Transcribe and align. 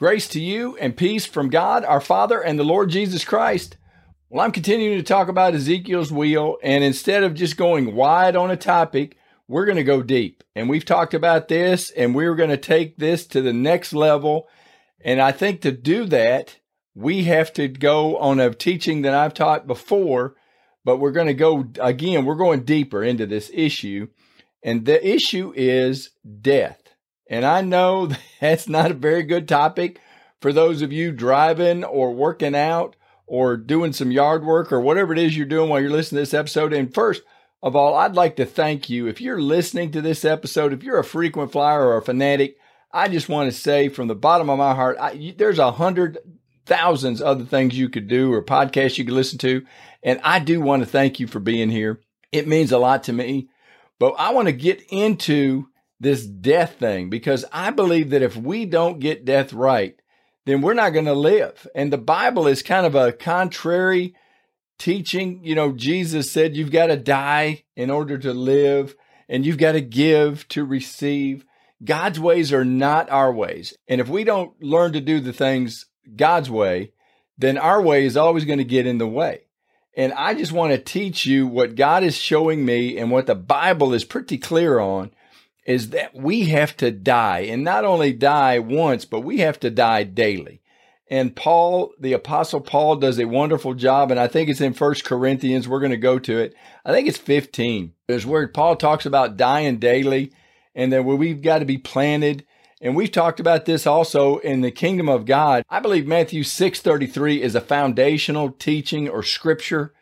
Grace 0.00 0.28
to 0.28 0.40
you 0.40 0.78
and 0.78 0.96
peace 0.96 1.26
from 1.26 1.50
God 1.50 1.84
our 1.84 2.00
Father 2.00 2.40
and 2.40 2.58
the 2.58 2.64
Lord 2.64 2.88
Jesus 2.88 3.22
Christ. 3.22 3.76
Well, 4.30 4.42
I'm 4.42 4.50
continuing 4.50 4.96
to 4.96 5.02
talk 5.02 5.28
about 5.28 5.52
Ezekiel's 5.52 6.10
wheel, 6.10 6.56
and 6.62 6.82
instead 6.82 7.22
of 7.22 7.34
just 7.34 7.58
going 7.58 7.94
wide 7.94 8.34
on 8.34 8.50
a 8.50 8.56
topic, 8.56 9.18
we're 9.46 9.66
going 9.66 9.76
to 9.76 9.84
go 9.84 10.02
deep. 10.02 10.42
And 10.56 10.70
we've 10.70 10.86
talked 10.86 11.12
about 11.12 11.48
this, 11.48 11.90
and 11.90 12.14
we're 12.14 12.34
going 12.34 12.48
to 12.48 12.56
take 12.56 12.96
this 12.96 13.26
to 13.26 13.42
the 13.42 13.52
next 13.52 13.92
level. 13.92 14.48
And 15.02 15.20
I 15.20 15.32
think 15.32 15.60
to 15.60 15.70
do 15.70 16.06
that, 16.06 16.56
we 16.94 17.24
have 17.24 17.52
to 17.52 17.68
go 17.68 18.16
on 18.16 18.40
a 18.40 18.54
teaching 18.54 19.02
that 19.02 19.12
I've 19.12 19.34
taught 19.34 19.66
before, 19.66 20.34
but 20.82 20.96
we're 20.96 21.12
going 21.12 21.26
to 21.26 21.34
go 21.34 21.66
again, 21.78 22.24
we're 22.24 22.36
going 22.36 22.64
deeper 22.64 23.02
into 23.02 23.26
this 23.26 23.50
issue. 23.52 24.08
And 24.62 24.86
the 24.86 25.06
issue 25.06 25.52
is 25.54 26.08
death. 26.40 26.79
And 27.30 27.46
I 27.46 27.62
know 27.62 28.10
that's 28.40 28.68
not 28.68 28.90
a 28.90 28.94
very 28.94 29.22
good 29.22 29.48
topic 29.48 30.00
for 30.40 30.52
those 30.52 30.82
of 30.82 30.92
you 30.92 31.12
driving 31.12 31.84
or 31.84 32.12
working 32.12 32.54
out 32.54 32.96
or 33.26 33.56
doing 33.56 33.92
some 33.92 34.10
yard 34.10 34.44
work 34.44 34.72
or 34.72 34.80
whatever 34.80 35.12
it 35.12 35.18
is 35.18 35.36
you're 35.36 35.46
doing 35.46 35.70
while 35.70 35.80
you're 35.80 35.90
listening 35.90 36.18
to 36.18 36.22
this 36.22 36.34
episode. 36.34 36.72
And 36.72 36.92
first 36.92 37.22
of 37.62 37.76
all, 37.76 37.94
I'd 37.94 38.14
like 38.14 38.36
to 38.36 38.46
thank 38.46 38.90
you. 38.90 39.06
If 39.06 39.20
you're 39.20 39.40
listening 39.40 39.92
to 39.92 40.02
this 40.02 40.24
episode, 40.24 40.72
if 40.72 40.82
you're 40.82 40.98
a 40.98 41.04
frequent 41.04 41.52
flyer 41.52 41.86
or 41.86 41.98
a 41.98 42.02
fanatic, 42.02 42.56
I 42.92 43.06
just 43.06 43.28
want 43.28 43.50
to 43.50 43.56
say 43.56 43.88
from 43.88 44.08
the 44.08 44.16
bottom 44.16 44.50
of 44.50 44.58
my 44.58 44.74
heart, 44.74 44.96
I, 44.98 45.34
there's 45.36 45.60
a 45.60 45.70
hundred 45.70 46.18
thousands 46.66 47.22
other 47.22 47.44
things 47.44 47.78
you 47.78 47.88
could 47.88 48.08
do 48.08 48.32
or 48.32 48.42
podcasts 48.42 48.98
you 48.98 49.04
could 49.04 49.14
listen 49.14 49.38
to. 49.38 49.64
And 50.02 50.20
I 50.24 50.40
do 50.40 50.60
want 50.60 50.82
to 50.82 50.88
thank 50.88 51.20
you 51.20 51.26
for 51.26 51.38
being 51.38 51.70
here. 51.70 52.00
It 52.32 52.48
means 52.48 52.72
a 52.72 52.78
lot 52.78 53.04
to 53.04 53.12
me. 53.12 53.48
But 54.00 54.14
I 54.18 54.32
want 54.32 54.48
to 54.48 54.52
get 54.52 54.82
into 54.88 55.66
this 56.00 56.24
death 56.26 56.76
thing 56.78 57.10
because 57.10 57.44
I 57.52 57.70
believe 57.70 58.10
that 58.10 58.22
if 58.22 58.36
we 58.36 58.64
don't 58.64 58.98
get 58.98 59.26
death 59.26 59.52
right, 59.52 59.94
then 60.46 60.62
we're 60.62 60.74
not 60.74 60.90
going 60.90 61.04
to 61.04 61.14
live. 61.14 61.66
And 61.74 61.92
the 61.92 61.98
Bible 61.98 62.46
is 62.46 62.62
kind 62.62 62.86
of 62.86 62.94
a 62.94 63.12
contrary 63.12 64.14
teaching. 64.78 65.44
You 65.44 65.54
know, 65.54 65.72
Jesus 65.72 66.32
said 66.32 66.56
you've 66.56 66.72
got 66.72 66.86
to 66.86 66.96
die 66.96 67.64
in 67.76 67.90
order 67.90 68.16
to 68.18 68.32
live 68.32 68.96
and 69.28 69.44
you've 69.44 69.58
got 69.58 69.72
to 69.72 69.82
give 69.82 70.48
to 70.48 70.64
receive. 70.64 71.44
God's 71.84 72.18
ways 72.18 72.52
are 72.52 72.64
not 72.64 73.10
our 73.10 73.32
ways. 73.32 73.74
And 73.86 74.00
if 74.00 74.08
we 74.08 74.24
don't 74.24 74.60
learn 74.62 74.94
to 74.94 75.00
do 75.00 75.20
the 75.20 75.32
things 75.32 75.86
God's 76.16 76.50
way, 76.50 76.92
then 77.38 77.56
our 77.56 77.80
way 77.80 78.04
is 78.04 78.16
always 78.16 78.44
going 78.44 78.58
to 78.58 78.64
get 78.64 78.86
in 78.86 78.98
the 78.98 79.06
way. 79.06 79.42
And 79.96 80.12
I 80.12 80.34
just 80.34 80.52
want 80.52 80.72
to 80.72 80.78
teach 80.78 81.26
you 81.26 81.46
what 81.46 81.74
God 81.74 82.02
is 82.02 82.16
showing 82.16 82.64
me 82.64 82.96
and 82.96 83.10
what 83.10 83.26
the 83.26 83.34
Bible 83.34 83.92
is 83.92 84.04
pretty 84.04 84.38
clear 84.38 84.78
on 84.78 85.10
is 85.64 85.90
that 85.90 86.14
we 86.14 86.46
have 86.46 86.76
to 86.78 86.90
die 86.90 87.40
and 87.40 87.62
not 87.62 87.84
only 87.84 88.12
die 88.12 88.58
once, 88.58 89.04
but 89.04 89.20
we 89.20 89.38
have 89.38 89.60
to 89.60 89.70
die 89.70 90.04
daily. 90.04 90.60
And 91.10 91.34
Paul, 91.34 91.92
the 91.98 92.12
apostle 92.12 92.60
Paul 92.60 92.96
does 92.96 93.18
a 93.18 93.26
wonderful 93.26 93.74
job. 93.74 94.12
And 94.12 94.20
I 94.20 94.28
think 94.28 94.48
it's 94.48 94.60
in 94.60 94.74
first 94.74 95.04
Corinthians. 95.04 95.66
We're 95.68 95.80
going 95.80 95.90
to 95.90 95.96
go 95.96 96.20
to 96.20 96.38
it. 96.38 96.54
I 96.84 96.92
think 96.92 97.08
it's 97.08 97.18
15. 97.18 97.92
There's 98.06 98.24
where 98.24 98.46
Paul 98.46 98.76
talks 98.76 99.04
about 99.04 99.36
dying 99.36 99.78
daily 99.78 100.32
and 100.74 100.92
that 100.92 101.04
we've 101.04 101.42
got 101.42 101.58
to 101.58 101.64
be 101.64 101.78
planted. 101.78 102.46
And 102.80 102.94
we've 102.94 103.10
talked 103.10 103.40
about 103.40 103.66
this 103.66 103.88
also 103.88 104.38
in 104.38 104.60
the 104.60 104.70
kingdom 104.70 105.08
of 105.08 105.26
God. 105.26 105.64
I 105.68 105.80
believe 105.80 106.06
Matthew 106.06 106.44
6:33 106.44 107.40
is 107.40 107.56
a 107.56 107.60
foundational 107.60 108.52
teaching 108.52 109.08
or 109.08 109.22
scripture 109.24 109.92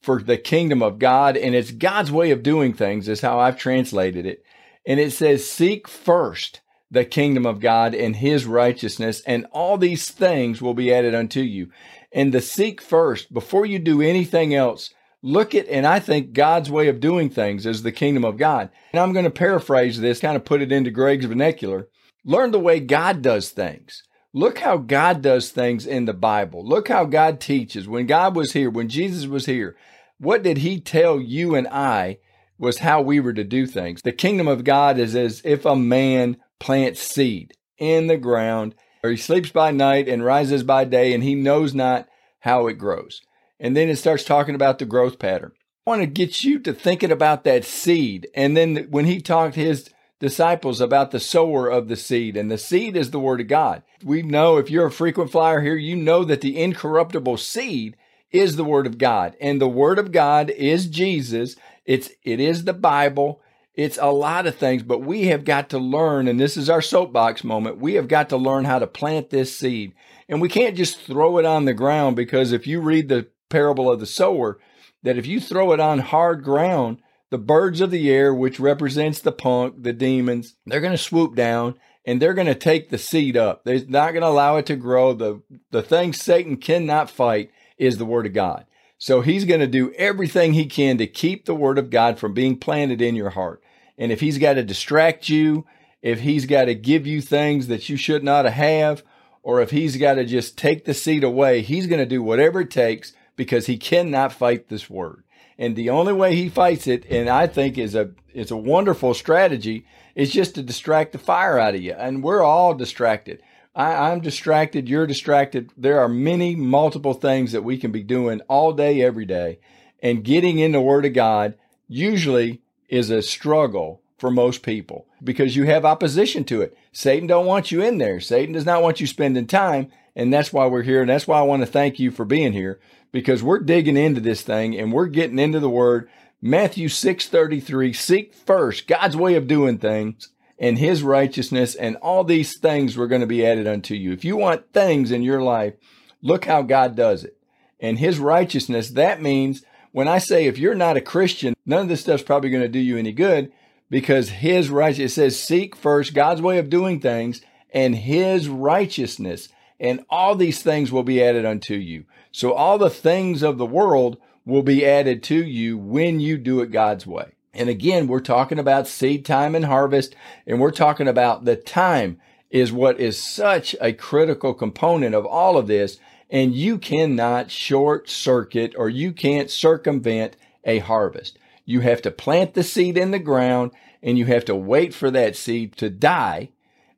for 0.00 0.22
the 0.22 0.36
kingdom 0.36 0.82
of 0.82 0.98
God. 0.98 1.36
And 1.36 1.54
it's 1.54 1.72
God's 1.72 2.12
way 2.12 2.30
of 2.30 2.42
doing 2.42 2.74
things 2.74 3.08
is 3.08 3.22
how 3.22 3.40
I've 3.40 3.58
translated 3.58 4.26
it. 4.26 4.44
And 4.88 4.98
it 4.98 5.12
says, 5.12 5.48
seek 5.48 5.86
first 5.86 6.62
the 6.90 7.04
kingdom 7.04 7.44
of 7.44 7.60
God 7.60 7.94
and 7.94 8.16
his 8.16 8.46
righteousness, 8.46 9.20
and 9.26 9.46
all 9.52 9.76
these 9.76 10.10
things 10.10 10.62
will 10.62 10.72
be 10.72 10.92
added 10.92 11.14
unto 11.14 11.40
you. 11.40 11.70
And 12.10 12.32
the 12.32 12.40
seek 12.40 12.80
first, 12.80 13.32
before 13.32 13.66
you 13.66 13.78
do 13.78 14.00
anything 14.00 14.54
else, 14.54 14.94
look 15.20 15.54
at, 15.54 15.68
and 15.68 15.86
I 15.86 16.00
think 16.00 16.32
God's 16.32 16.70
way 16.70 16.88
of 16.88 17.00
doing 17.00 17.28
things 17.28 17.66
is 17.66 17.82
the 17.82 17.92
kingdom 17.92 18.24
of 18.24 18.38
God. 18.38 18.70
And 18.94 19.00
I'm 19.00 19.12
going 19.12 19.26
to 19.26 19.30
paraphrase 19.30 20.00
this, 20.00 20.20
kind 20.20 20.36
of 20.36 20.46
put 20.46 20.62
it 20.62 20.72
into 20.72 20.90
Greg's 20.90 21.26
vernacular. 21.26 21.88
Learn 22.24 22.50
the 22.50 22.58
way 22.58 22.80
God 22.80 23.20
does 23.20 23.50
things. 23.50 24.02
Look 24.32 24.58
how 24.58 24.78
God 24.78 25.20
does 25.20 25.50
things 25.50 25.86
in 25.86 26.06
the 26.06 26.14
Bible. 26.14 26.66
Look 26.66 26.88
how 26.88 27.04
God 27.04 27.40
teaches. 27.40 27.86
When 27.86 28.06
God 28.06 28.34
was 28.34 28.52
here, 28.52 28.70
when 28.70 28.88
Jesus 28.88 29.26
was 29.26 29.44
here, 29.44 29.76
what 30.16 30.42
did 30.42 30.58
he 30.58 30.80
tell 30.80 31.20
you 31.20 31.54
and 31.54 31.68
I 31.68 32.18
was 32.58 32.78
how 32.78 33.00
we 33.00 33.20
were 33.20 33.32
to 33.32 33.44
do 33.44 33.66
things? 33.66 34.02
The 34.02 34.12
kingdom 34.12 34.48
of 34.48 34.64
God 34.64 34.98
is 34.98 35.14
as 35.14 35.42
if 35.44 35.64
a 35.64 35.76
man 35.76 36.36
plants 36.58 37.00
seed 37.00 37.54
in 37.78 38.08
the 38.08 38.16
ground, 38.16 38.74
or 39.02 39.10
he 39.10 39.16
sleeps 39.16 39.50
by 39.50 39.70
night 39.70 40.08
and 40.08 40.24
rises 40.24 40.62
by 40.62 40.84
day, 40.84 41.14
and 41.14 41.22
he 41.22 41.34
knows 41.34 41.74
not 41.74 42.08
how 42.40 42.66
it 42.66 42.74
grows. 42.74 43.20
And 43.60 43.76
then 43.76 43.88
it 43.88 43.96
starts 43.96 44.24
talking 44.24 44.54
about 44.54 44.78
the 44.78 44.84
growth 44.84 45.18
pattern. 45.18 45.52
I 45.86 45.90
want 45.90 46.02
to 46.02 46.06
get 46.06 46.44
you 46.44 46.58
to 46.60 46.72
thinking 46.72 47.10
about 47.10 47.44
that 47.44 47.64
seed. 47.64 48.28
And 48.34 48.56
then 48.56 48.88
when 48.90 49.06
he 49.06 49.20
talked 49.20 49.54
his 49.54 49.88
disciples 50.20 50.80
about 50.80 51.12
the 51.12 51.20
sower 51.20 51.68
of 51.68 51.88
the 51.88 51.96
seed, 51.96 52.36
and 52.36 52.50
the 52.50 52.58
seed 52.58 52.96
is 52.96 53.10
the 53.10 53.20
word 53.20 53.40
of 53.40 53.48
God. 53.48 53.82
We 54.02 54.22
know 54.22 54.56
if 54.56 54.70
you're 54.70 54.86
a 54.86 54.92
frequent 54.92 55.30
flyer 55.30 55.60
here, 55.60 55.76
you 55.76 55.96
know 55.96 56.24
that 56.24 56.40
the 56.40 56.60
incorruptible 56.60 57.36
seed 57.36 57.96
is 58.30 58.56
the 58.56 58.64
word 58.64 58.86
of 58.86 58.98
God. 58.98 59.36
And 59.40 59.60
the 59.60 59.68
word 59.68 59.98
of 59.98 60.12
God 60.12 60.50
is 60.50 60.86
Jesus. 60.86 61.56
It's 61.88 62.10
it 62.22 62.38
is 62.38 62.64
the 62.64 62.74
Bible. 62.74 63.40
It's 63.72 63.96
a 63.96 64.12
lot 64.12 64.46
of 64.46 64.56
things, 64.56 64.82
but 64.82 65.00
we 65.00 65.28
have 65.28 65.44
got 65.44 65.70
to 65.70 65.78
learn, 65.78 66.28
and 66.28 66.38
this 66.38 66.56
is 66.56 66.68
our 66.68 66.82
soapbox 66.82 67.42
moment. 67.42 67.78
We 67.78 67.94
have 67.94 68.08
got 68.08 68.28
to 68.28 68.36
learn 68.36 68.66
how 68.66 68.78
to 68.78 68.86
plant 68.86 69.30
this 69.30 69.56
seed. 69.56 69.94
And 70.28 70.42
we 70.42 70.50
can't 70.50 70.76
just 70.76 71.00
throw 71.00 71.38
it 71.38 71.46
on 71.46 71.64
the 71.64 71.72
ground 71.72 72.14
because 72.14 72.52
if 72.52 72.66
you 72.66 72.80
read 72.80 73.08
the 73.08 73.28
parable 73.48 73.90
of 73.90 74.00
the 74.00 74.06
sower, 74.06 74.58
that 75.02 75.16
if 75.16 75.26
you 75.26 75.40
throw 75.40 75.72
it 75.72 75.80
on 75.80 76.00
hard 76.00 76.44
ground, 76.44 76.98
the 77.30 77.38
birds 77.38 77.80
of 77.80 77.90
the 77.90 78.10
air, 78.10 78.34
which 78.34 78.60
represents 78.60 79.20
the 79.20 79.32
punk, 79.32 79.82
the 79.82 79.94
demons, 79.94 80.56
they're 80.66 80.82
going 80.82 80.92
to 80.92 80.98
swoop 80.98 81.34
down 81.36 81.74
and 82.04 82.20
they're 82.20 82.34
going 82.34 82.48
to 82.48 82.54
take 82.54 82.90
the 82.90 82.98
seed 82.98 83.36
up. 83.36 83.64
They're 83.64 83.86
not 83.86 84.10
going 84.10 84.22
to 84.22 84.28
allow 84.28 84.56
it 84.56 84.66
to 84.66 84.76
grow. 84.76 85.14
The, 85.14 85.40
the 85.70 85.82
thing 85.82 86.12
Satan 86.12 86.58
cannot 86.58 87.08
fight 87.10 87.50
is 87.78 87.96
the 87.96 88.04
word 88.04 88.26
of 88.26 88.34
God. 88.34 88.66
So 88.98 89.20
he's 89.20 89.44
going 89.44 89.60
to 89.60 89.68
do 89.68 89.92
everything 89.92 90.52
he 90.52 90.66
can 90.66 90.98
to 90.98 91.06
keep 91.06 91.44
the 91.44 91.54
word 91.54 91.78
of 91.78 91.90
God 91.90 92.18
from 92.18 92.34
being 92.34 92.58
planted 92.58 93.00
in 93.00 93.14
your 93.14 93.30
heart. 93.30 93.62
And 93.96 94.10
if 94.10 94.20
he's 94.20 94.38
got 94.38 94.54
to 94.54 94.62
distract 94.64 95.28
you, 95.28 95.64
if 96.02 96.20
he's 96.20 96.46
got 96.46 96.64
to 96.64 96.74
give 96.74 97.06
you 97.06 97.20
things 97.20 97.68
that 97.68 97.88
you 97.88 97.96
should 97.96 98.24
not 98.24 98.44
have, 98.44 99.04
or 99.42 99.60
if 99.60 99.70
he's 99.70 99.96
got 99.96 100.14
to 100.14 100.24
just 100.24 100.58
take 100.58 100.84
the 100.84 100.94
seed 100.94 101.22
away, 101.22 101.62
he's 101.62 101.86
going 101.86 102.00
to 102.00 102.06
do 102.06 102.22
whatever 102.22 102.60
it 102.60 102.70
takes 102.70 103.12
because 103.36 103.66
he 103.66 103.76
cannot 103.76 104.32
fight 104.32 104.68
this 104.68 104.90
word. 104.90 105.22
And 105.56 105.74
the 105.74 105.90
only 105.90 106.12
way 106.12 106.34
he 106.36 106.48
fights 106.48 106.86
it, 106.86 107.04
and 107.10 107.28
I 107.28 107.46
think 107.46 107.78
is 107.78 107.94
a 107.94 108.10
is 108.32 108.50
a 108.52 108.56
wonderful 108.56 109.14
strategy, 109.14 109.84
is 110.14 110.32
just 110.32 110.54
to 110.54 110.62
distract 110.62 111.12
the 111.12 111.18
fire 111.18 111.58
out 111.58 111.74
of 111.74 111.82
you. 111.82 111.92
And 111.92 112.22
we're 112.22 112.42
all 112.42 112.74
distracted. 112.74 113.42
I, 113.78 114.10
I'm 114.10 114.20
distracted. 114.20 114.88
You're 114.88 115.06
distracted. 115.06 115.70
There 115.76 116.00
are 116.00 116.08
many 116.08 116.56
multiple 116.56 117.14
things 117.14 117.52
that 117.52 117.62
we 117.62 117.78
can 117.78 117.92
be 117.92 118.02
doing 118.02 118.40
all 118.48 118.72
day, 118.72 119.00
every 119.00 119.24
day. 119.24 119.60
And 120.02 120.24
getting 120.24 120.58
in 120.58 120.72
the 120.72 120.80
Word 120.80 121.06
of 121.06 121.14
God 121.14 121.54
usually 121.86 122.60
is 122.88 123.08
a 123.08 123.22
struggle 123.22 124.02
for 124.18 124.32
most 124.32 124.64
people 124.64 125.06
because 125.22 125.54
you 125.54 125.64
have 125.64 125.84
opposition 125.84 126.42
to 126.44 126.60
it. 126.60 126.76
Satan 126.92 127.28
don't 127.28 127.46
want 127.46 127.70
you 127.70 127.80
in 127.80 127.98
there. 127.98 128.18
Satan 128.18 128.52
does 128.52 128.66
not 128.66 128.82
want 128.82 129.00
you 129.00 129.06
spending 129.06 129.46
time, 129.46 129.92
and 130.16 130.32
that's 130.32 130.52
why 130.52 130.66
we're 130.66 130.82
here. 130.82 131.00
And 131.00 131.08
that's 131.08 131.28
why 131.28 131.38
I 131.38 131.42
want 131.42 131.62
to 131.62 131.66
thank 131.66 132.00
you 132.00 132.10
for 132.10 132.24
being 132.24 132.52
here 132.52 132.80
because 133.12 133.44
we're 133.44 133.60
digging 133.60 133.96
into 133.96 134.20
this 134.20 134.42
thing 134.42 134.76
and 134.76 134.92
we're 134.92 135.06
getting 135.06 135.38
into 135.38 135.60
the 135.60 135.70
Word. 135.70 136.10
Matthew 136.42 136.88
six 136.88 137.28
thirty 137.28 137.60
three. 137.60 137.92
Seek 137.92 138.34
first 138.34 138.88
God's 138.88 139.16
way 139.16 139.34
of 139.34 139.46
doing 139.46 139.78
things 139.78 140.28
and 140.58 140.78
His 140.78 141.02
righteousness, 141.02 141.74
and 141.74 141.96
all 141.96 142.24
these 142.24 142.58
things 142.58 142.96
were 142.96 143.06
going 143.06 143.20
to 143.20 143.26
be 143.26 143.46
added 143.46 143.66
unto 143.66 143.94
you. 143.94 144.12
If 144.12 144.24
you 144.24 144.36
want 144.36 144.72
things 144.72 145.12
in 145.12 145.22
your 145.22 145.42
life, 145.42 145.74
look 146.22 146.44
how 146.44 146.62
God 146.62 146.96
does 146.96 147.24
it. 147.24 147.36
And 147.80 147.98
His 147.98 148.18
righteousness. 148.18 148.90
That 148.90 149.22
means 149.22 149.62
when 149.92 150.08
I 150.08 150.18
say 150.18 150.46
if 150.46 150.58
you're 150.58 150.74
not 150.74 150.96
a 150.96 151.00
Christian, 151.00 151.54
none 151.64 151.82
of 151.82 151.88
this 151.88 152.00
stuff's 152.00 152.22
probably 152.22 152.50
going 152.50 152.62
to 152.62 152.68
do 152.68 152.78
you 152.78 152.96
any 152.96 153.12
good 153.12 153.52
because 153.90 154.28
his 154.28 154.70
righteousness, 154.70 155.14
says 155.14 155.40
seek 155.40 155.74
first 155.74 156.14
God's 156.14 156.42
way 156.42 156.58
of 156.58 156.70
doing 156.70 157.00
things 157.00 157.40
and 157.70 157.94
his 157.94 158.48
righteousness. 158.48 159.48
and 159.80 160.04
all 160.10 160.34
these 160.34 160.60
things 160.60 160.90
will 160.90 161.04
be 161.04 161.22
added 161.22 161.46
unto 161.46 161.74
you. 161.74 162.04
So 162.32 162.52
all 162.52 162.78
the 162.78 162.90
things 162.90 163.44
of 163.44 163.58
the 163.58 163.66
world 163.66 164.18
will 164.44 164.64
be 164.64 164.84
added 164.84 165.22
to 165.24 165.36
you 165.36 165.78
when 165.78 166.18
you 166.18 166.36
do 166.36 166.60
it 166.62 166.72
God's 166.72 167.06
way. 167.06 167.32
And 167.58 167.68
again, 167.68 168.06
we're 168.06 168.20
talking 168.20 168.60
about 168.60 168.86
seed 168.86 169.24
time 169.24 169.56
and 169.56 169.64
harvest, 169.64 170.14
and 170.46 170.60
we're 170.60 170.70
talking 170.70 171.08
about 171.08 171.44
the 171.44 171.56
time 171.56 172.20
is 172.50 172.72
what 172.72 173.00
is 173.00 173.20
such 173.20 173.74
a 173.80 173.92
critical 173.92 174.54
component 174.54 175.12
of 175.12 175.26
all 175.26 175.56
of 175.58 175.66
this. 175.66 175.98
And 176.30 176.54
you 176.54 176.78
cannot 176.78 177.50
short 177.50 178.08
circuit 178.08 178.74
or 178.76 178.88
you 178.88 179.12
can't 179.12 179.50
circumvent 179.50 180.36
a 180.64 180.78
harvest. 180.78 181.36
You 181.64 181.80
have 181.80 182.00
to 182.02 182.12
plant 182.12 182.54
the 182.54 182.62
seed 182.62 182.96
in 182.96 183.10
the 183.10 183.18
ground 183.18 183.72
and 184.04 184.16
you 184.16 184.26
have 184.26 184.44
to 184.44 184.54
wait 184.54 184.94
for 184.94 185.10
that 185.10 185.34
seed 185.34 185.76
to 185.78 185.90
die. 185.90 186.50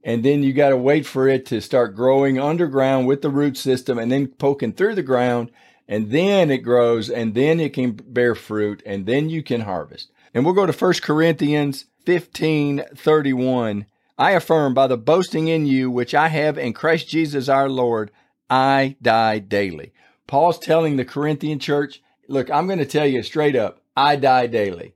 And 0.04 0.22
then 0.22 0.42
you 0.42 0.52
got 0.52 0.70
to 0.70 0.76
wait 0.76 1.06
for 1.06 1.26
it 1.26 1.46
to 1.46 1.60
start 1.60 1.96
growing 1.96 2.38
underground 2.38 3.06
with 3.06 3.22
the 3.22 3.30
root 3.30 3.56
system 3.56 3.98
and 3.98 4.12
then 4.12 4.26
poking 4.26 4.74
through 4.74 4.94
the 4.94 5.02
ground. 5.02 5.50
And 5.88 6.10
then 6.10 6.50
it 6.50 6.58
grows 6.58 7.08
and 7.08 7.34
then 7.34 7.60
it 7.60 7.72
can 7.72 7.92
bear 7.92 8.34
fruit 8.34 8.82
and 8.84 9.06
then 9.06 9.30
you 9.30 9.42
can 9.42 9.62
harvest. 9.62 10.10
And 10.34 10.44
we'll 10.44 10.54
go 10.54 10.66
to 10.66 10.72
1 10.72 10.94
Corinthians 11.02 11.86
15 12.04 12.84
31. 12.94 13.86
I 14.16 14.32
affirm 14.32 14.74
by 14.74 14.86
the 14.86 14.98
boasting 14.98 15.48
in 15.48 15.66
you, 15.66 15.90
which 15.90 16.14
I 16.14 16.28
have 16.28 16.58
in 16.58 16.72
Christ 16.72 17.08
Jesus 17.08 17.48
our 17.48 17.68
Lord, 17.68 18.10
I 18.48 18.96
die 19.00 19.38
daily. 19.38 19.92
Paul's 20.26 20.58
telling 20.58 20.96
the 20.96 21.04
Corinthian 21.04 21.58
church, 21.58 22.02
look, 22.28 22.50
I'm 22.50 22.66
going 22.66 22.78
to 22.78 22.86
tell 22.86 23.06
you 23.06 23.22
straight 23.22 23.56
up, 23.56 23.82
I 23.96 24.16
die 24.16 24.46
daily. 24.46 24.94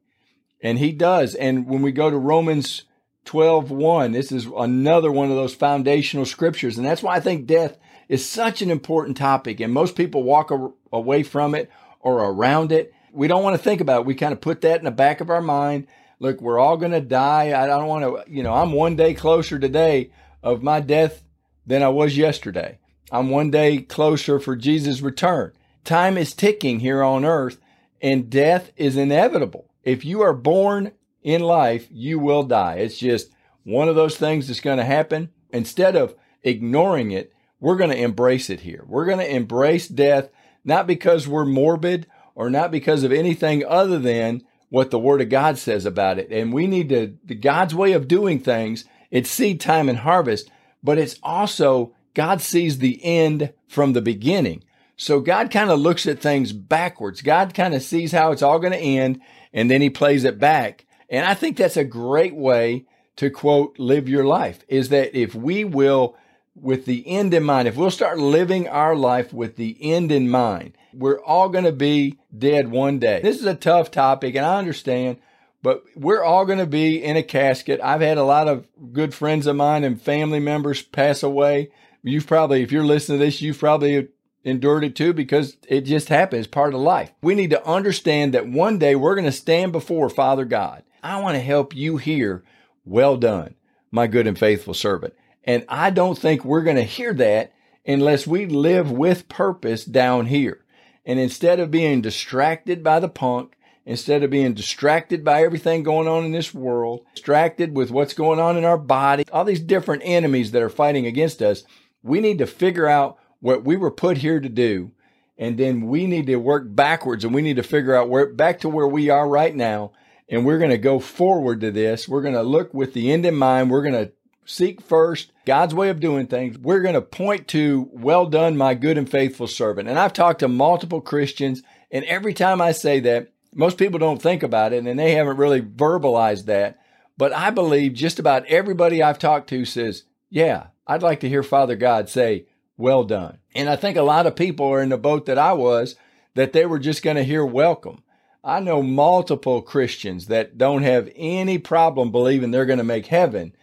And 0.62 0.78
he 0.78 0.92
does. 0.92 1.34
And 1.34 1.66
when 1.66 1.82
we 1.82 1.92
go 1.92 2.10
to 2.10 2.16
Romans 2.16 2.84
12 3.24 3.70
1, 3.70 4.12
this 4.12 4.30
is 4.30 4.46
another 4.56 5.10
one 5.10 5.30
of 5.30 5.36
those 5.36 5.54
foundational 5.54 6.26
scriptures. 6.26 6.78
And 6.78 6.86
that's 6.86 7.02
why 7.02 7.16
I 7.16 7.20
think 7.20 7.46
death 7.46 7.76
is 8.08 8.28
such 8.28 8.62
an 8.62 8.70
important 8.70 9.16
topic. 9.16 9.60
And 9.60 9.72
most 9.72 9.96
people 9.96 10.22
walk 10.22 10.52
away 10.92 11.22
from 11.22 11.54
it 11.54 11.70
or 12.00 12.18
around 12.18 12.70
it 12.70 12.93
we 13.14 13.28
don't 13.28 13.44
want 13.44 13.56
to 13.56 13.62
think 13.62 13.80
about 13.80 14.00
it. 14.00 14.06
We 14.06 14.14
kind 14.14 14.32
of 14.32 14.40
put 14.40 14.60
that 14.62 14.78
in 14.78 14.84
the 14.84 14.90
back 14.90 15.20
of 15.20 15.30
our 15.30 15.40
mind. 15.40 15.86
Look, 16.18 16.40
we're 16.40 16.58
all 16.58 16.76
going 16.76 16.92
to 16.92 17.00
die. 17.00 17.60
I 17.60 17.66
don't 17.66 17.86
want 17.86 18.04
to, 18.04 18.32
you 18.32 18.42
know, 18.42 18.52
I'm 18.52 18.72
one 18.72 18.96
day 18.96 19.14
closer 19.14 19.58
today 19.58 20.10
of 20.42 20.62
my 20.62 20.80
death 20.80 21.22
than 21.66 21.82
I 21.82 21.88
was 21.88 22.16
yesterday. 22.16 22.78
I'm 23.10 23.30
one 23.30 23.50
day 23.50 23.78
closer 23.78 24.40
for 24.40 24.56
Jesus' 24.56 25.00
return. 25.00 25.52
Time 25.84 26.18
is 26.18 26.34
ticking 26.34 26.80
here 26.80 27.02
on 27.02 27.24
earth 27.24 27.58
and 28.02 28.30
death 28.30 28.72
is 28.76 28.96
inevitable. 28.96 29.70
If 29.82 30.04
you 30.04 30.22
are 30.22 30.34
born 30.34 30.92
in 31.22 31.42
life, 31.42 31.86
you 31.90 32.18
will 32.18 32.42
die. 32.42 32.76
It's 32.76 32.98
just 32.98 33.30
one 33.62 33.88
of 33.88 33.94
those 33.94 34.16
things 34.16 34.48
that's 34.48 34.60
going 34.60 34.78
to 34.78 34.84
happen. 34.84 35.30
Instead 35.50 35.94
of 35.94 36.14
ignoring 36.42 37.12
it, 37.12 37.32
we're 37.60 37.76
going 37.76 37.90
to 37.90 38.02
embrace 38.02 38.50
it 38.50 38.60
here. 38.60 38.84
We're 38.86 39.06
going 39.06 39.18
to 39.18 39.34
embrace 39.34 39.88
death, 39.88 40.28
not 40.64 40.86
because 40.86 41.28
we're 41.28 41.44
morbid 41.44 42.06
or 42.34 42.50
not 42.50 42.70
because 42.70 43.02
of 43.02 43.12
anything 43.12 43.64
other 43.64 43.98
than 43.98 44.42
what 44.68 44.90
the 44.90 44.98
Word 44.98 45.20
of 45.20 45.28
God 45.28 45.58
says 45.58 45.86
about 45.86 46.18
it. 46.18 46.30
And 46.30 46.52
we 46.52 46.66
need 46.66 46.88
to, 46.88 47.34
God's 47.36 47.74
way 47.74 47.92
of 47.92 48.08
doing 48.08 48.40
things, 48.40 48.84
it's 49.10 49.30
seed 49.30 49.60
time 49.60 49.88
and 49.88 49.98
harvest, 49.98 50.50
but 50.82 50.98
it's 50.98 51.18
also 51.22 51.94
God 52.14 52.40
sees 52.40 52.78
the 52.78 53.02
end 53.04 53.52
from 53.68 53.92
the 53.92 54.02
beginning. 54.02 54.64
So 54.96 55.20
God 55.20 55.50
kind 55.50 55.70
of 55.70 55.80
looks 55.80 56.06
at 56.06 56.20
things 56.20 56.52
backwards. 56.52 57.20
God 57.22 57.54
kind 57.54 57.74
of 57.74 57.82
sees 57.82 58.12
how 58.12 58.32
it's 58.32 58.42
all 58.42 58.58
going 58.58 58.72
to 58.72 58.78
end 58.78 59.20
and 59.52 59.70
then 59.70 59.80
he 59.80 59.90
plays 59.90 60.24
it 60.24 60.38
back. 60.38 60.86
And 61.08 61.26
I 61.26 61.34
think 61.34 61.56
that's 61.56 61.76
a 61.76 61.84
great 61.84 62.34
way 62.34 62.86
to 63.16 63.30
quote, 63.30 63.78
live 63.78 64.08
your 64.08 64.24
life 64.24 64.64
is 64.68 64.88
that 64.88 65.16
if 65.16 65.34
we 65.34 65.64
will, 65.64 66.16
with 66.56 66.86
the 66.86 67.06
end 67.06 67.34
in 67.34 67.42
mind, 67.42 67.68
if 67.68 67.76
we'll 67.76 67.90
start 67.90 68.18
living 68.18 68.68
our 68.68 68.94
life 68.94 69.32
with 69.32 69.56
the 69.56 69.76
end 69.80 70.12
in 70.12 70.28
mind, 70.28 70.76
we're 70.96 71.20
all 71.20 71.48
going 71.48 71.64
to 71.64 71.72
be 71.72 72.18
dead 72.36 72.70
one 72.70 72.98
day. 72.98 73.20
This 73.22 73.38
is 73.38 73.46
a 73.46 73.54
tough 73.54 73.90
topic, 73.90 74.34
and 74.34 74.44
I 74.44 74.58
understand, 74.58 75.18
but 75.62 75.84
we're 75.96 76.22
all 76.22 76.44
going 76.44 76.58
to 76.58 76.66
be 76.66 77.02
in 77.02 77.16
a 77.16 77.22
casket. 77.22 77.80
I've 77.82 78.00
had 78.00 78.18
a 78.18 78.24
lot 78.24 78.48
of 78.48 78.66
good 78.92 79.14
friends 79.14 79.46
of 79.46 79.56
mine 79.56 79.84
and 79.84 80.00
family 80.00 80.40
members 80.40 80.82
pass 80.82 81.22
away. 81.22 81.70
You've 82.02 82.26
probably, 82.26 82.62
if 82.62 82.70
you're 82.70 82.84
listening 82.84 83.18
to 83.18 83.24
this, 83.24 83.40
you've 83.40 83.58
probably 83.58 84.08
endured 84.44 84.84
it 84.84 84.94
too 84.94 85.12
because 85.12 85.56
it 85.68 85.82
just 85.82 86.08
happens, 86.08 86.46
part 86.46 86.74
of 86.74 86.80
life. 86.80 87.12
We 87.22 87.34
need 87.34 87.50
to 87.50 87.66
understand 87.66 88.34
that 88.34 88.46
one 88.46 88.78
day 88.78 88.94
we're 88.94 89.14
going 89.14 89.24
to 89.24 89.32
stand 89.32 89.72
before 89.72 90.10
Father 90.10 90.44
God. 90.44 90.82
I 91.02 91.20
want 91.20 91.36
to 91.36 91.40
help 91.40 91.74
you 91.74 91.96
hear, 91.96 92.44
well 92.84 93.16
done, 93.16 93.54
my 93.90 94.06
good 94.06 94.26
and 94.26 94.38
faithful 94.38 94.74
servant. 94.74 95.14
And 95.44 95.64
I 95.68 95.90
don't 95.90 96.18
think 96.18 96.44
we're 96.44 96.62
going 96.62 96.76
to 96.76 96.82
hear 96.82 97.14
that 97.14 97.52
unless 97.86 98.26
we 98.26 98.46
live 98.46 98.90
with 98.90 99.28
purpose 99.28 99.84
down 99.84 100.26
here. 100.26 100.63
And 101.06 101.18
instead 101.18 101.60
of 101.60 101.70
being 101.70 102.00
distracted 102.00 102.82
by 102.82 103.00
the 103.00 103.08
punk, 103.08 103.56
instead 103.84 104.22
of 104.22 104.30
being 104.30 104.54
distracted 104.54 105.24
by 105.24 105.42
everything 105.42 105.82
going 105.82 106.08
on 106.08 106.24
in 106.24 106.32
this 106.32 106.54
world, 106.54 107.04
distracted 107.14 107.76
with 107.76 107.90
what's 107.90 108.14
going 108.14 108.40
on 108.40 108.56
in 108.56 108.64
our 108.64 108.78
body, 108.78 109.24
all 109.30 109.44
these 109.44 109.60
different 109.60 110.02
enemies 110.04 110.52
that 110.52 110.62
are 110.62 110.70
fighting 110.70 111.06
against 111.06 111.42
us, 111.42 111.64
we 112.02 112.20
need 112.20 112.38
to 112.38 112.46
figure 112.46 112.88
out 112.88 113.18
what 113.40 113.64
we 113.64 113.76
were 113.76 113.90
put 113.90 114.18
here 114.18 114.40
to 114.40 114.48
do. 114.48 114.92
And 115.36 115.58
then 115.58 115.88
we 115.88 116.06
need 116.06 116.26
to 116.26 116.36
work 116.36 116.64
backwards 116.66 117.24
and 117.24 117.34
we 117.34 117.42
need 117.42 117.56
to 117.56 117.62
figure 117.62 117.94
out 117.94 118.08
where 118.08 118.26
back 118.26 118.60
to 118.60 118.68
where 118.68 118.86
we 118.86 119.10
are 119.10 119.28
right 119.28 119.54
now. 119.54 119.92
And 120.28 120.46
we're 120.46 120.58
going 120.58 120.70
to 120.70 120.78
go 120.78 121.00
forward 121.00 121.60
to 121.60 121.70
this. 121.70 122.08
We're 122.08 122.22
going 122.22 122.34
to 122.34 122.42
look 122.42 122.72
with 122.72 122.94
the 122.94 123.12
end 123.12 123.26
in 123.26 123.34
mind. 123.34 123.70
We're 123.70 123.82
going 123.82 124.06
to 124.06 124.12
seek 124.44 124.80
first 124.80 125.32
God's 125.44 125.74
way 125.74 125.88
of 125.90 126.00
doing 126.00 126.26
things. 126.26 126.58
We're 126.58 126.82
going 126.82 126.94
to 126.94 127.02
point 127.02 127.48
to, 127.48 127.88
well 127.92 128.26
done, 128.26 128.56
my 128.56 128.74
good 128.74 128.98
and 128.98 129.10
faithful 129.10 129.46
servant. 129.46 129.88
And 129.88 129.98
I've 129.98 130.12
talked 130.12 130.40
to 130.40 130.48
multiple 130.48 131.00
Christians, 131.00 131.62
and 131.90 132.04
every 132.04 132.34
time 132.34 132.60
I 132.60 132.72
say 132.72 133.00
that, 133.00 133.28
most 133.54 133.78
people 133.78 133.98
don't 133.98 134.20
think 134.20 134.42
about 134.42 134.72
it 134.72 134.84
and 134.84 134.98
they 134.98 135.12
haven't 135.12 135.36
really 135.36 135.62
verbalized 135.62 136.46
that. 136.46 136.78
But 137.16 137.32
I 137.32 137.50
believe 137.50 137.94
just 137.94 138.18
about 138.18 138.46
everybody 138.46 139.02
I've 139.02 139.18
talked 139.18 139.48
to 139.50 139.64
says, 139.64 140.04
yeah, 140.28 140.68
I'd 140.86 141.02
like 141.02 141.20
to 141.20 141.28
hear 141.28 141.42
Father 141.42 141.76
God 141.76 142.08
say, 142.08 142.46
well 142.76 143.04
done. 143.04 143.38
And 143.54 143.68
I 143.68 143.76
think 143.76 143.96
a 143.96 144.02
lot 144.02 144.26
of 144.26 144.34
people 144.34 144.66
are 144.66 144.82
in 144.82 144.88
the 144.88 144.98
boat 144.98 145.26
that 145.26 145.38
I 145.38 145.52
was, 145.52 145.94
that 146.34 146.52
they 146.52 146.66
were 146.66 146.80
just 146.80 147.04
going 147.04 147.16
to 147.16 147.22
hear 147.22 147.46
welcome. 147.46 148.02
I 148.42 148.60
know 148.60 148.82
multiple 148.82 149.62
Christians 149.62 150.26
that 150.26 150.58
don't 150.58 150.82
have 150.82 151.08
any 151.14 151.58
problem 151.58 152.10
believing 152.10 152.50
they're 152.50 152.66
going 152.66 152.78
to 152.78 152.84
make 152.84 153.06
heaven 153.06 153.54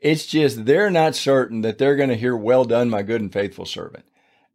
it's 0.00 0.26
just 0.26 0.64
they're 0.64 0.90
not 0.90 1.14
certain 1.14 1.60
that 1.62 1.78
they're 1.78 1.96
going 1.96 2.08
to 2.08 2.16
hear, 2.16 2.36
Well 2.36 2.64
done, 2.64 2.90
my 2.90 3.02
good 3.02 3.20
and 3.20 3.32
faithful 3.32 3.66
servant. 3.66 4.04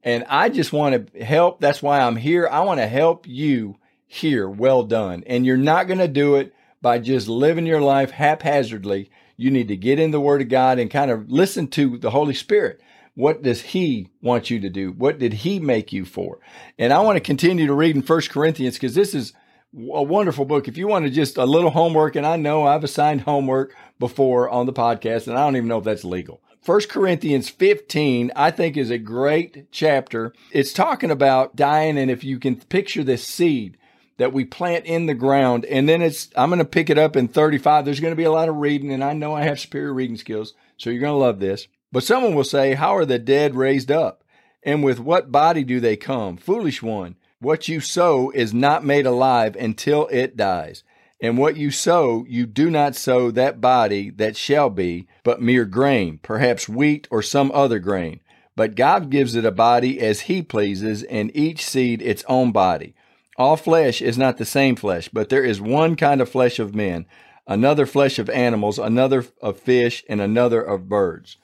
And 0.03 0.23
I 0.27 0.49
just 0.49 0.73
want 0.73 1.13
to 1.13 1.23
help. 1.23 1.59
That's 1.59 1.81
why 1.81 1.99
I'm 1.99 2.15
here. 2.15 2.47
I 2.47 2.61
want 2.61 2.79
to 2.79 2.87
help 2.87 3.27
you 3.27 3.77
hear, 4.07 4.49
Well 4.49 4.83
done. 4.83 5.23
And 5.27 5.45
you're 5.45 5.57
not 5.57 5.87
going 5.87 5.99
to 5.99 6.07
do 6.07 6.35
it 6.35 6.53
by 6.81 6.99
just 6.99 7.27
living 7.27 7.65
your 7.65 7.81
life 7.81 8.11
haphazardly. 8.11 9.09
You 9.37 9.51
need 9.51 9.67
to 9.69 9.75
get 9.75 9.99
in 9.99 10.11
the 10.11 10.19
Word 10.19 10.41
of 10.41 10.49
God 10.49 10.79
and 10.79 10.89
kind 10.89 11.11
of 11.11 11.29
listen 11.29 11.67
to 11.69 11.97
the 11.97 12.11
Holy 12.11 12.33
Spirit. 12.33 12.81
What 13.15 13.41
does 13.41 13.61
He 13.61 14.09
want 14.21 14.49
you 14.49 14.59
to 14.59 14.69
do? 14.69 14.91
What 14.91 15.19
did 15.19 15.33
He 15.33 15.59
make 15.59 15.93
you 15.93 16.05
for? 16.05 16.39
And 16.77 16.91
I 16.91 16.99
want 16.99 17.15
to 17.15 17.21
continue 17.21 17.67
to 17.67 17.73
read 17.73 17.95
in 17.95 18.01
First 18.01 18.29
Corinthians 18.29 18.75
because 18.75 18.95
this 18.95 19.15
is 19.15 19.33
a 19.75 20.03
wonderful 20.03 20.45
book. 20.45 20.67
If 20.67 20.77
you 20.77 20.87
want 20.87 21.05
to 21.05 21.11
just 21.11 21.37
a 21.37 21.45
little 21.45 21.71
homework, 21.71 22.15
and 22.15 22.25
I 22.25 22.37
know 22.37 22.65
I've 22.65 22.83
assigned 22.83 23.21
homework 23.21 23.75
before 23.99 24.49
on 24.49 24.65
the 24.65 24.73
podcast, 24.73 25.27
and 25.27 25.37
I 25.37 25.45
don't 25.45 25.57
even 25.57 25.67
know 25.67 25.79
if 25.79 25.83
that's 25.83 26.05
legal. 26.05 26.41
First 26.61 26.89
Corinthians 26.89 27.49
15, 27.49 28.31
I 28.35 28.51
think, 28.51 28.75
is 28.77 28.89
a 28.89 28.97
great 28.97 29.67
chapter. 29.71 30.33
It's 30.51 30.73
talking 30.73 31.11
about 31.11 31.55
dying, 31.55 31.97
and 31.97 32.09
if 32.09 32.23
you 32.23 32.39
can 32.39 32.55
picture 32.55 33.03
this 33.03 33.23
seed 33.23 33.77
that 34.17 34.33
we 34.33 34.45
plant 34.45 34.85
in 34.85 35.05
the 35.05 35.13
ground, 35.13 35.65
and 35.65 35.87
then 35.87 36.01
it's, 36.01 36.29
I'm 36.35 36.49
going 36.49 36.59
to 36.59 36.65
pick 36.65 36.89
it 36.89 36.97
up 36.97 37.15
in 37.15 37.27
35. 37.27 37.85
There's 37.85 37.99
going 37.99 38.13
to 38.13 38.17
be 38.17 38.23
a 38.23 38.31
lot 38.31 38.49
of 38.49 38.55
reading, 38.55 38.91
and 38.91 39.03
I 39.03 39.13
know 39.13 39.35
I 39.35 39.43
have 39.43 39.59
superior 39.59 39.93
reading 39.93 40.17
skills, 40.17 40.53
so 40.77 40.89
you're 40.89 41.01
going 41.01 41.13
to 41.13 41.17
love 41.17 41.39
this. 41.39 41.67
But 41.91 42.03
someone 42.03 42.33
will 42.33 42.43
say, 42.43 42.73
How 42.73 42.95
are 42.95 43.05
the 43.05 43.19
dead 43.19 43.55
raised 43.55 43.91
up? 43.91 44.23
And 44.63 44.83
with 44.83 44.99
what 44.99 45.31
body 45.31 45.63
do 45.63 45.79
they 45.79 45.95
come? 45.95 46.37
Foolish 46.37 46.81
one. 46.81 47.15
What 47.45 47.67
you 47.67 47.79
sow 47.79 48.31
is 48.31 48.55
not 48.55 48.83
made 48.83 49.05
alive 49.05 49.55
until 49.55 50.07
it 50.07 50.35
dies. 50.35 50.83
And 51.21 51.37
what 51.37 51.55
you 51.55 51.69
sow, 51.69 52.25
you 52.27 52.47
do 52.47 52.71
not 52.71 52.95
sow 52.95 53.29
that 53.29 53.61
body 53.61 54.09
that 54.09 54.35
shall 54.35 54.71
be, 54.71 55.07
but 55.23 55.43
mere 55.43 55.65
grain, 55.65 56.17
perhaps 56.23 56.67
wheat 56.67 57.07
or 57.11 57.21
some 57.21 57.51
other 57.53 57.77
grain. 57.77 58.19
But 58.55 58.73
God 58.73 59.11
gives 59.11 59.35
it 59.35 59.45
a 59.45 59.51
body 59.51 59.99
as 60.01 60.21
He 60.21 60.41
pleases, 60.41 61.03
and 61.03 61.29
each 61.37 61.63
seed 61.63 62.01
its 62.01 62.23
own 62.27 62.51
body. 62.51 62.95
All 63.37 63.57
flesh 63.57 64.01
is 64.01 64.17
not 64.17 64.37
the 64.37 64.43
same 64.43 64.75
flesh, 64.75 65.07
but 65.13 65.29
there 65.29 65.45
is 65.45 65.61
one 65.61 65.95
kind 65.95 66.21
of 66.21 66.29
flesh 66.29 66.57
of 66.57 66.73
men, 66.73 67.05
another 67.45 67.85
flesh 67.85 68.17
of 68.17 68.27
animals, 68.31 68.79
another 68.79 69.23
of 69.39 69.59
fish, 69.59 70.03
and 70.09 70.19
another 70.19 70.63
of 70.63 70.89
birds. 70.89 71.37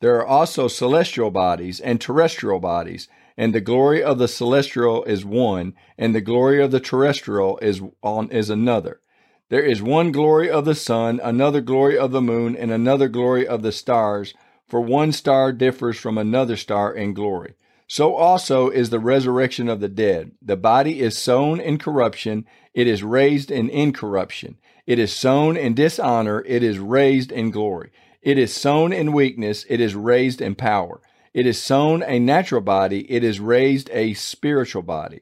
There 0.00 0.16
are 0.16 0.26
also 0.26 0.66
celestial 0.66 1.30
bodies 1.30 1.78
and 1.78 2.00
terrestrial 2.00 2.58
bodies, 2.58 3.08
and 3.36 3.54
the 3.54 3.60
glory 3.60 4.02
of 4.02 4.18
the 4.18 4.28
celestial 4.28 5.04
is 5.04 5.24
one, 5.24 5.74
and 5.98 6.14
the 6.14 6.20
glory 6.20 6.62
of 6.62 6.70
the 6.70 6.80
terrestrial 6.80 7.58
is 7.58 7.80
on 8.02 8.30
is 8.30 8.50
another. 8.50 9.00
There 9.48 9.62
is 9.62 9.82
one 9.82 10.10
glory 10.10 10.50
of 10.50 10.64
the 10.64 10.74
sun, 10.74 11.20
another 11.22 11.60
glory 11.60 11.96
of 11.96 12.10
the 12.10 12.22
moon, 12.22 12.56
and 12.56 12.72
another 12.72 13.08
glory 13.08 13.46
of 13.46 13.62
the 13.62 13.72
stars, 13.72 14.34
for 14.66 14.80
one 14.80 15.12
star 15.12 15.52
differs 15.52 15.96
from 15.96 16.18
another 16.18 16.56
star 16.56 16.92
in 16.92 17.14
glory. 17.14 17.54
So 17.86 18.16
also 18.16 18.68
is 18.68 18.90
the 18.90 18.98
resurrection 18.98 19.68
of 19.68 19.78
the 19.80 19.88
dead. 19.88 20.32
The 20.42 20.56
body 20.56 21.00
is 21.00 21.16
sown 21.16 21.60
in 21.60 21.78
corruption, 21.78 22.44
it 22.74 22.88
is 22.88 23.04
raised 23.04 23.50
in 23.50 23.70
incorruption. 23.70 24.56
It 24.86 24.98
is 24.98 25.12
sown 25.12 25.56
in 25.56 25.74
dishonor, 25.74 26.42
it 26.46 26.62
is 26.62 26.78
raised 26.78 27.30
in 27.30 27.50
glory. 27.50 27.90
It 28.22 28.38
is 28.38 28.52
sown 28.52 28.92
in 28.92 29.12
weakness, 29.12 29.64
it 29.68 29.80
is 29.80 29.94
raised 29.94 30.40
in 30.40 30.56
power. 30.56 31.00
It 31.36 31.44
is 31.44 31.62
sown 31.62 32.02
a 32.02 32.18
natural 32.18 32.62
body, 32.62 33.04
it 33.12 33.22
is 33.22 33.40
raised 33.40 33.90
a 33.92 34.14
spiritual 34.14 34.80
body. 34.80 35.20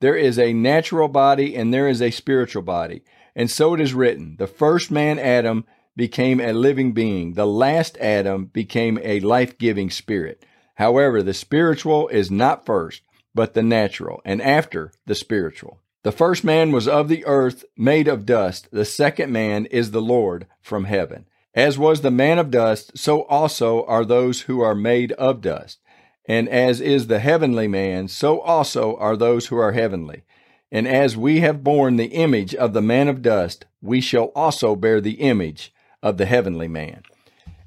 There 0.00 0.16
is 0.16 0.36
a 0.36 0.52
natural 0.52 1.06
body 1.06 1.54
and 1.54 1.72
there 1.72 1.86
is 1.86 2.02
a 2.02 2.10
spiritual 2.10 2.62
body. 2.62 3.04
And 3.36 3.48
so 3.48 3.72
it 3.72 3.80
is 3.80 3.94
written 3.94 4.34
the 4.40 4.48
first 4.48 4.90
man, 4.90 5.20
Adam, 5.20 5.64
became 5.94 6.40
a 6.40 6.52
living 6.52 6.90
being, 6.90 7.34
the 7.34 7.46
last 7.46 7.96
Adam 7.98 8.46
became 8.46 8.98
a 9.04 9.20
life 9.20 9.56
giving 9.56 9.88
spirit. 9.88 10.44
However, 10.74 11.22
the 11.22 11.32
spiritual 11.32 12.08
is 12.08 12.28
not 12.28 12.66
first, 12.66 13.02
but 13.32 13.54
the 13.54 13.62
natural, 13.62 14.20
and 14.24 14.42
after 14.42 14.90
the 15.06 15.14
spiritual. 15.14 15.78
The 16.02 16.10
first 16.10 16.42
man 16.42 16.72
was 16.72 16.88
of 16.88 17.06
the 17.06 17.24
earth, 17.24 17.64
made 17.76 18.08
of 18.08 18.26
dust. 18.26 18.66
The 18.72 18.84
second 18.84 19.30
man 19.30 19.66
is 19.66 19.92
the 19.92 20.02
Lord 20.02 20.48
from 20.60 20.86
heaven. 20.86 21.26
As 21.54 21.78
was 21.78 22.00
the 22.00 22.10
man 22.10 22.38
of 22.38 22.50
dust, 22.50 22.96
so 22.96 23.22
also 23.24 23.84
are 23.84 24.04
those 24.04 24.42
who 24.42 24.60
are 24.60 24.74
made 24.74 25.12
of 25.12 25.42
dust. 25.42 25.80
And 26.26 26.48
as 26.48 26.80
is 26.80 27.08
the 27.08 27.18
heavenly 27.18 27.68
man, 27.68 28.08
so 28.08 28.40
also 28.40 28.96
are 28.96 29.16
those 29.16 29.48
who 29.48 29.56
are 29.56 29.72
heavenly. 29.72 30.22
And 30.70 30.88
as 30.88 31.16
we 31.16 31.40
have 31.40 31.62
borne 31.62 31.96
the 31.96 32.06
image 32.06 32.54
of 32.54 32.72
the 32.72 32.80
man 32.80 33.08
of 33.08 33.20
dust, 33.20 33.66
we 33.82 34.00
shall 34.00 34.32
also 34.34 34.74
bear 34.74 35.00
the 35.00 35.20
image 35.20 35.74
of 36.02 36.16
the 36.16 36.24
heavenly 36.24 36.68
man. 36.68 37.02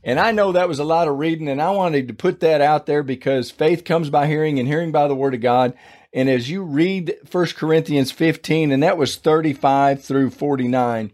And 0.03 0.19
I 0.19 0.31
know 0.31 0.51
that 0.51 0.67
was 0.67 0.79
a 0.79 0.83
lot 0.83 1.07
of 1.07 1.17
reading, 1.17 1.47
and 1.47 1.61
I 1.61 1.71
wanted 1.71 2.07
to 2.07 2.13
put 2.13 2.39
that 2.39 2.61
out 2.61 2.85
there 2.85 3.03
because 3.03 3.51
faith 3.51 3.83
comes 3.83 4.09
by 4.09 4.27
hearing 4.27 4.59
and 4.59 4.67
hearing 4.67 4.91
by 4.91 5.07
the 5.07 5.15
word 5.15 5.33
of 5.33 5.41
God. 5.41 5.73
And 6.13 6.29
as 6.29 6.49
you 6.49 6.63
read 6.63 7.15
1 7.31 7.45
Corinthians 7.47 8.11
15, 8.11 8.71
and 8.71 8.81
that 8.81 8.97
was 8.97 9.17
35 9.17 10.03
through 10.03 10.29
49, 10.29 11.11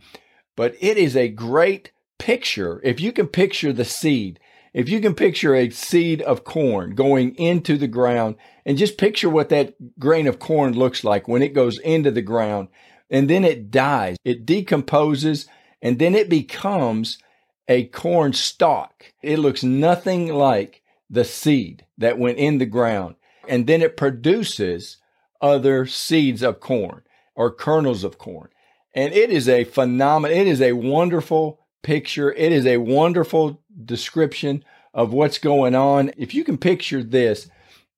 but 0.56 0.76
it 0.80 0.98
is 0.98 1.16
a 1.16 1.28
great 1.28 1.92
picture. 2.22 2.80
If 2.84 3.00
you 3.00 3.12
can 3.12 3.28
picture 3.28 3.74
the 3.74 3.84
seed, 3.84 4.40
if 4.76 4.88
you 4.88 5.02
can 5.02 5.16
picture 5.16 5.56
a 5.56 5.72
seed 5.72 6.22
of 6.22 6.44
corn 6.44 6.94
going 6.94 7.36
into 7.36 7.78
the 7.78 7.88
ground, 7.88 8.36
and 8.64 8.78
just 8.78 9.00
picture 9.00 9.28
what 9.28 9.50
that 9.50 10.00
grain 10.00 10.28
of 10.28 10.38
corn 10.38 10.74
looks 10.74 11.04
like 11.04 11.28
when 11.28 11.42
it 11.42 11.56
goes 11.56 11.80
into 11.80 12.12
the 12.12 12.22
ground, 12.22 12.68
and 13.10 13.28
then 13.28 13.44
it 13.44 13.72
dies, 13.72 14.18
it 14.24 14.46
decomposes, 14.46 15.48
and 15.82 15.98
then 15.98 16.14
it 16.14 16.30
becomes 16.30 17.18
a 17.68 17.86
corn 17.86 18.34
stalk. 18.34 19.14
It 19.24 19.40
looks 19.40 19.64
nothing 19.64 20.32
like 20.32 20.84
the 21.10 21.26
seed 21.26 21.88
that 21.98 22.20
went 22.20 22.38
in 22.38 22.60
the 22.60 22.68
ground. 22.68 23.16
And 23.48 23.66
then 23.66 23.82
it 23.82 23.98
produces 23.98 24.98
other 25.42 25.88
seeds 25.88 26.44
of 26.44 26.60
corn 26.60 27.02
or 27.34 27.50
kernels 27.52 28.04
of 28.04 28.20
corn. 28.20 28.50
And 28.94 29.12
it 29.12 29.32
is 29.32 29.50
a 29.50 29.64
phenomenon. 29.64 30.38
it 30.38 30.48
is 30.48 30.62
a 30.62 30.74
wonderful 30.74 31.61
picture. 31.82 32.32
It 32.32 32.52
is 32.52 32.66
a 32.66 32.78
wonderful 32.78 33.62
description 33.86 34.64
of 34.94 35.14
what's 35.14 35.38
going 35.38 35.76
on. 35.76 36.12
If 36.18 36.34
you 36.34 36.44
can 36.44 36.58
picture 36.58 37.04
this, 37.04 37.50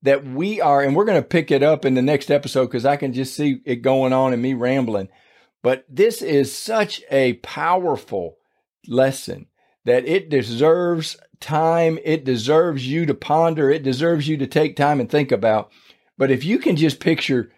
that 0.04 0.25
we 0.25 0.60
are, 0.60 0.82
and 0.82 0.96
we're 0.96 1.06
going 1.06 1.22
to 1.22 1.28
pick 1.28 1.50
it 1.50 1.63
up 1.63 1.86
in 1.86 1.94
the 1.94 2.02
next 2.02 2.30
episode 2.30 2.66
because 2.66 2.86
I 2.86 2.98
can 2.98 3.13
just 3.13 3.36
see 3.36 3.62
it 3.66 3.78
going 3.78 4.13
on 4.13 4.34
and 4.34 4.42
me 4.42 4.54
rambling. 4.54 5.10
But 5.62 5.86
this 5.90 6.22
is 6.22 6.54
such 6.54 7.02
a 7.10 7.34
powerful 7.36 8.38
lesson 8.86 9.48
that 9.86 10.06
it 10.06 10.30
deserves 10.30 11.18
time. 11.40 12.00
It 12.04 12.25
deserves 12.25 12.86
you 12.88 13.06
to 13.06 13.13
ponder. 13.13 13.72
It 13.72 13.84
deserves 13.84 14.28
you 14.28 14.38
to 14.38 14.48
take 14.48 14.75
time 14.75 15.00
and 15.00 15.10
think 15.10 15.32
about. 15.32 15.72
But 16.18 16.32
if 16.32 16.44
you 16.44 16.60
can 16.60 16.75
just 16.75 17.00
picture 17.00 17.52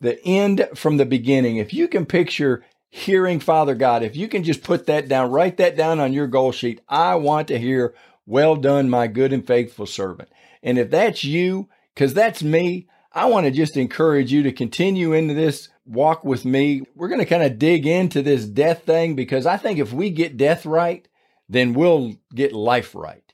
the 0.00 0.18
end 0.24 0.66
from 0.74 0.96
the 0.96 1.06
beginning, 1.06 1.58
if 1.58 1.74
you 1.74 1.88
can 1.88 2.06
picture 2.06 2.64
hearing 2.94 3.40
Father 3.40 3.74
God, 3.74 4.02
if 4.02 4.14
you 4.14 4.28
can 4.28 4.44
just 4.44 4.62
put 4.62 4.84
that 4.84 5.08
down, 5.08 5.30
write 5.30 5.56
that 5.56 5.76
down 5.76 5.98
on 5.98 6.12
your 6.12 6.26
goal 6.26 6.52
sheet. 6.52 6.82
I 6.90 7.14
want 7.14 7.48
to 7.48 7.58
hear, 7.58 7.94
well 8.26 8.54
done, 8.54 8.90
my 8.90 9.06
good 9.06 9.32
and 9.32 9.46
faithful 9.46 9.86
servant. 9.86 10.28
And 10.62 10.78
if 10.78 10.90
that's 10.90 11.24
you, 11.24 11.70
because 11.94 12.12
that's 12.12 12.42
me, 12.42 12.86
I 13.10 13.24
want 13.26 13.46
to 13.46 13.50
just 13.50 13.78
encourage 13.78 14.30
you 14.30 14.42
to 14.42 14.52
continue 14.52 15.14
into 15.14 15.32
this 15.32 15.70
walk 15.86 16.22
with 16.22 16.44
me. 16.44 16.82
We're 16.94 17.08
going 17.08 17.18
to 17.18 17.26
kind 17.26 17.42
of 17.42 17.58
dig 17.58 17.86
into 17.86 18.20
this 18.20 18.44
death 18.44 18.82
thing 18.84 19.16
because 19.16 19.46
I 19.46 19.56
think 19.56 19.78
if 19.78 19.90
we 19.94 20.10
get 20.10 20.36
death 20.36 20.66
right, 20.66 21.08
then 21.48 21.72
we'll 21.72 22.16
get 22.34 22.52
life 22.52 22.94
right. 22.94 23.24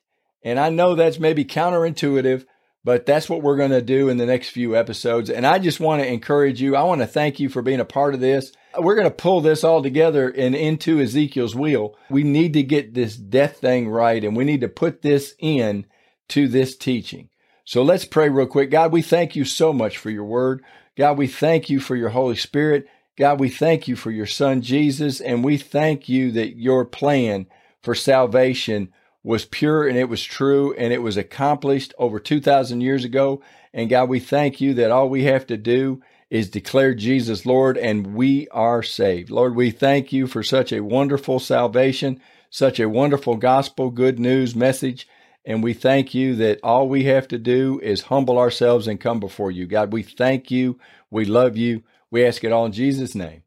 And 0.45 0.61
I 0.61 0.69
know 0.69 0.95
that's 0.95 1.19
maybe 1.19 1.45
counterintuitive, 1.45 2.47
but 2.89 3.05
that's 3.05 3.29
what 3.29 3.43
we're 3.43 3.59
going 3.59 3.71
to 3.73 3.83
do 3.83 4.09
in 4.09 4.17
the 4.17 4.25
next 4.25 4.49
few 4.49 4.75
episodes. 4.75 5.29
And 5.29 5.47
I 5.47 5.59
just 5.59 5.79
want 5.79 6.01
to 6.01 6.11
encourage 6.11 6.59
you. 6.63 6.75
I 6.75 6.85
want 6.85 7.03
to 7.03 7.07
thank 7.07 7.39
you 7.39 7.51
for 7.51 7.61
being 7.61 7.81
a 7.81 7.85
part 7.85 8.15
of 8.15 8.21
this. 8.21 8.51
We're 8.79 8.95
going 8.95 9.07
to 9.07 9.15
pull 9.15 9.43
this 9.43 9.63
all 9.63 9.83
together 9.83 10.31
and 10.31 10.55
into 10.55 10.99
Ezekiel's 10.99 11.55
wheel. 11.55 11.99
We 12.09 12.23
need 12.23 12.55
to 12.55 12.63
get 12.63 12.95
this 12.95 13.15
death 13.15 13.59
thing 13.59 13.91
right 13.91 14.25
and 14.25 14.35
we 14.35 14.45
need 14.45 14.63
to 14.63 14.69
put 14.69 15.03
this 15.03 15.35
in 15.39 15.85
to 16.29 16.49
this 16.49 16.79
teaching. 16.79 17.29
So 17.67 17.83
let's 17.83 18.07
pray 18.07 18.31
real 18.31 18.47
quick. 18.47 18.71
God, 18.71 18.91
we 18.91 19.03
thank 19.03 19.37
you 19.37 19.45
so 19.45 19.75
much 19.75 19.99
for 19.99 20.09
your 20.09 20.25
word. 20.25 20.65
God, 20.97 21.19
we 21.19 21.27
thank 21.27 21.69
you 21.69 21.81
for 21.81 21.95
your 21.95 22.09
Holy 22.09 22.37
Spirit. 22.37 22.87
God, 23.19 23.39
we 23.39 23.51
thank 23.51 23.87
you 23.87 23.97
for 23.97 24.11
your 24.11 24.25
son 24.25 24.63
Jesus, 24.63 25.21
and 25.21 25.45
we 25.45 25.59
thank 25.59 26.09
you 26.09 26.33
that 26.33 26.57
your 26.57 26.87
plan 26.87 27.49
for 27.83 27.95
salvation 27.95 28.95
was 29.29 29.45
pure 29.45 29.87
and 29.87 29.99
it 29.99 30.09
was 30.09 30.25
true 30.25 30.73
and 30.79 30.91
it 30.91 31.03
was 31.03 31.19
accomplished 31.19 31.93
over 31.99 32.19
2,000 32.19 32.81
years 32.81 33.05
ago. 33.05 33.43
And 33.75 33.91
God, 33.91 34.09
we 34.09 34.21
thank 34.21 34.59
you 34.59 34.73
that 34.73 34.91
all 34.91 35.11
we 35.11 35.25
have 35.25 35.47
to 35.49 35.59
do 35.59 36.01
is 36.31 36.49
declare 36.49 36.95
Jesus 36.95 37.45
Lord 37.45 37.77
and 37.77 38.15
we 38.15 38.49
are 38.49 38.83
saved. 38.83 39.29
Lord, 39.29 39.55
we 39.55 39.71
thank 39.71 40.15
you 40.15 40.27
for 40.27 40.43
such 40.43 40.73
a 40.73 40.81
wonderful 40.81 41.41
salvation, 41.41 42.23
such 42.49 42.81
a 42.81 42.89
wonderful 42.89 43.37
gospel, 43.37 43.91
good 43.91 44.19
news 44.19 44.57
message. 44.57 45.07
And 45.45 45.63
we 45.63 45.75
thank 45.75 46.15
you 46.15 46.35
that 46.37 46.61
all 46.63 46.89
we 46.89 47.05
have 47.05 47.29
to 47.29 47.37
do 47.37 47.81
is 47.83 48.01
humble 48.05 48.39
ourselves 48.39 48.89
and 48.89 48.99
come 48.99 49.21
before 49.21 49.51
you. 49.51 49.67
God, 49.67 49.93
we 49.93 50.05
thank 50.05 50.51
you. 50.51 50.81
We 51.11 51.27
love 51.27 51.55
you. 51.55 51.83
We 52.11 52.25
ask 52.25 52.43
it 52.45 52.53
all 52.53 52.65
in 52.65 52.73
Jesus' 52.73 53.15
name. 53.15 53.43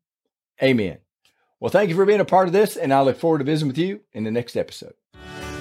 Amen. 0.62 1.00
Well, 1.60 1.72
thank 1.72 1.90
you 1.90 1.96
for 1.96 2.06
being 2.06 2.20
a 2.20 2.26
part 2.26 2.46
of 2.46 2.54
this, 2.54 2.78
and 2.78 2.94
I 2.94 3.02
look 3.02 3.18
forward 3.18 3.40
to 3.40 3.46
visiting 3.46 3.70
with 3.70 3.80
you 3.80 4.02
in 4.14 4.26
the 4.26 4.32
next 4.32 4.56
episode. 4.56 4.94